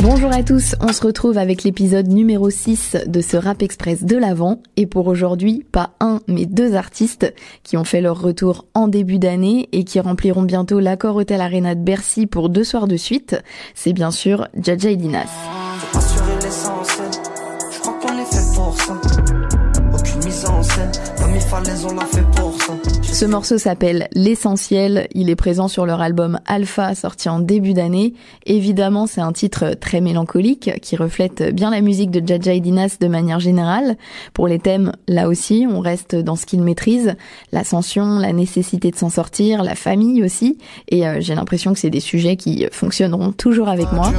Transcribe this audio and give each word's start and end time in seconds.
Bonjour 0.00 0.32
à 0.32 0.44
tous, 0.44 0.76
on 0.80 0.92
se 0.92 1.04
retrouve 1.04 1.38
avec 1.38 1.64
l'épisode 1.64 2.06
numéro 2.06 2.50
6 2.50 2.96
de 3.06 3.20
ce 3.20 3.36
Rap 3.36 3.62
Express 3.62 4.04
de 4.04 4.16
l'Avent. 4.16 4.62
Et 4.76 4.86
pour 4.86 5.08
aujourd'hui, 5.08 5.66
pas 5.72 5.90
un, 5.98 6.20
mais 6.28 6.46
deux 6.46 6.76
artistes 6.76 7.34
qui 7.64 7.76
ont 7.76 7.82
fait 7.82 8.00
leur 8.00 8.20
retour 8.20 8.66
en 8.74 8.86
début 8.86 9.18
d'année 9.18 9.68
et 9.72 9.82
qui 9.82 9.98
rempliront 9.98 10.42
bientôt 10.42 10.78
l'accord 10.78 11.16
Hotel 11.16 11.40
Arena 11.40 11.74
de 11.74 11.82
Bercy 11.82 12.26
pour 12.26 12.48
deux 12.48 12.64
soirs 12.64 12.86
de 12.86 12.96
suite. 12.96 13.42
C'est 13.74 13.92
bien 13.92 14.12
sûr 14.12 14.46
Jaja 14.54 14.90
et 14.90 14.96
Dinas. 14.96 15.26
Ce 23.18 23.24
morceau 23.24 23.58
s'appelle 23.58 24.06
L'essentiel. 24.12 25.08
Il 25.12 25.28
est 25.28 25.34
présent 25.34 25.66
sur 25.66 25.86
leur 25.86 26.00
album 26.00 26.38
Alpha 26.46 26.94
sorti 26.94 27.28
en 27.28 27.40
début 27.40 27.74
d'année. 27.74 28.14
Évidemment, 28.46 29.08
c'est 29.08 29.20
un 29.20 29.32
titre 29.32 29.74
très 29.74 30.00
mélancolique 30.00 30.70
qui 30.80 30.94
reflète 30.94 31.52
bien 31.52 31.72
la 31.72 31.80
musique 31.80 32.12
de 32.12 32.24
Jaja 32.24 32.52
et 32.52 32.60
Dinas 32.60 32.98
de 33.00 33.08
manière 33.08 33.40
générale. 33.40 33.96
Pour 34.34 34.46
les 34.46 34.60
thèmes, 34.60 34.92
là 35.08 35.26
aussi, 35.26 35.66
on 35.68 35.80
reste 35.80 36.14
dans 36.14 36.36
ce 36.36 36.46
qu'ils 36.46 36.62
maîtrisent. 36.62 37.16
L'ascension, 37.50 38.20
la 38.20 38.32
nécessité 38.32 38.92
de 38.92 38.96
s'en 38.96 39.10
sortir, 39.10 39.64
la 39.64 39.74
famille 39.74 40.22
aussi. 40.22 40.56
Et 40.86 41.04
euh, 41.04 41.16
j'ai 41.18 41.34
l'impression 41.34 41.72
que 41.72 41.80
c'est 41.80 41.90
des 41.90 41.98
sujets 41.98 42.36
qui 42.36 42.68
fonctionneront 42.70 43.32
toujours 43.32 43.68
avec 43.68 43.90
moi. 43.90 44.12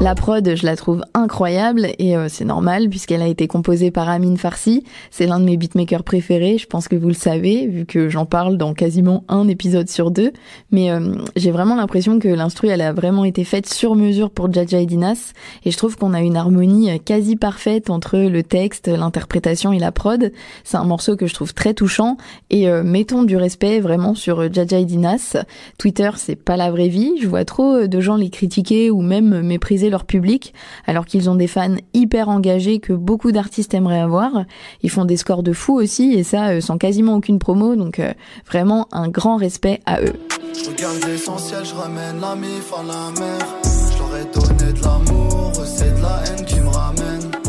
La 0.00 0.14
prod, 0.14 0.54
je 0.54 0.66
la 0.66 0.76
trouve 0.76 1.02
incroyable 1.14 1.88
et 1.98 2.16
euh, 2.16 2.28
c'est 2.28 2.44
normal 2.44 2.88
puisqu'elle 2.90 3.22
a 3.22 3.26
été 3.26 3.46
composée 3.48 3.90
par 3.90 4.08
Amin 4.08 4.36
Farsi. 4.36 4.84
C'est 5.10 5.26
l'un 5.26 5.40
de 5.40 5.44
mes 5.44 5.56
beatmakers 5.56 6.04
préférés, 6.04 6.58
je 6.58 6.66
pense 6.66 6.86
que 6.86 6.96
vous 6.96 7.08
le 7.08 7.14
savez 7.14 7.66
vu 7.66 7.86
que 7.86 8.08
j'en 8.08 8.26
parle 8.26 8.58
dans 8.58 8.74
quasiment 8.74 9.24
un 9.28 9.48
épisode 9.48 9.88
sur 9.88 10.10
deux. 10.10 10.32
Mais 10.70 10.90
euh, 10.90 11.14
j'ai 11.36 11.50
vraiment 11.50 11.76
l'impression 11.76 12.18
que 12.18 12.28
l'instru, 12.28 12.68
elle 12.68 12.82
a 12.82 12.92
vraiment 12.92 13.24
été 13.24 13.44
faite 13.44 13.72
sur 13.72 13.94
mesure 13.94 14.30
pour 14.30 14.52
Jaja 14.52 14.80
et 14.80 14.86
Dinas 14.86 15.32
et 15.64 15.70
je 15.70 15.76
trouve 15.76 15.96
qu'on 15.96 16.12
a 16.12 16.20
une 16.20 16.36
harmonie 16.36 17.00
quasi 17.00 17.36
parfaite 17.36 17.88
entre 17.88 18.18
le 18.18 18.42
texte, 18.42 18.88
l'interprétation 18.88 19.72
et 19.72 19.78
la 19.78 19.92
prod. 19.92 20.30
C'est 20.64 20.76
un 20.76 20.84
morceau 20.84 21.16
que 21.16 21.26
je 21.26 21.34
trouve 21.34 21.54
très 21.54 21.72
touchant 21.72 22.18
et 22.50 22.68
euh, 22.68 22.82
mettons 22.82 23.22
du 23.22 23.36
respect 23.36 23.80
vraiment 23.80 24.14
sur 24.14 24.52
Jaja 24.52 24.78
et 24.78 24.84
Dinas. 24.84 25.36
Twitter, 25.78 26.10
c'est 26.16 26.36
pas 26.36 26.56
la 26.56 26.70
vraie 26.70 26.88
vie. 26.88 27.12
Je 27.20 27.28
vois 27.28 27.44
trop 27.44 27.86
de 27.86 28.00
gens 28.00 28.16
les 28.16 28.25
critiquer 28.30 28.90
ou 28.90 29.02
même 29.02 29.42
mépriser 29.42 29.90
leur 29.90 30.04
public, 30.04 30.54
alors 30.86 31.06
qu'ils 31.06 31.30
ont 31.30 31.34
des 31.34 31.46
fans 31.46 31.76
hyper 31.94 32.28
engagés 32.28 32.78
que 32.78 32.92
beaucoup 32.92 33.32
d'artistes 33.32 33.74
aimeraient 33.74 34.00
avoir. 34.00 34.44
Ils 34.82 34.90
font 34.90 35.04
des 35.04 35.16
scores 35.16 35.42
de 35.42 35.52
fou 35.52 35.74
aussi, 35.74 36.14
et 36.14 36.22
ça 36.22 36.48
euh, 36.48 36.60
sans 36.60 36.78
quasiment 36.78 37.14
aucune 37.14 37.38
promo, 37.38 37.76
donc 37.76 37.98
euh, 37.98 38.12
vraiment 38.46 38.88
un 38.92 39.08
grand 39.08 39.36
respect 39.36 39.80
à 39.86 40.00
eux. 40.00 40.14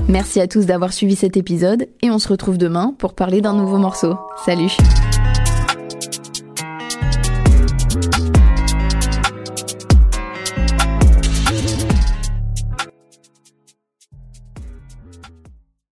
Merci 0.08 0.39
à 0.39 0.48
tous 0.48 0.66
d'avoir 0.66 0.94
suivi 0.94 1.16
cet 1.16 1.36
épisode 1.36 1.88
et 2.02 2.09
on 2.09 2.20
se 2.20 2.30
retrouve 2.30 2.58
demain 2.58 2.95
pour 2.98 3.14
parler 3.14 3.42
d'un 3.42 3.53
nouveau 3.53 3.78
morceau. 3.78 4.16
Salut 4.45 4.72